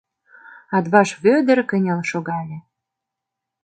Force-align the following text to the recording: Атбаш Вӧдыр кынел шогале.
Атбаш 0.77 1.09
Вӧдыр 1.23 1.59
кынел 1.69 2.01
шогале. 2.09 2.57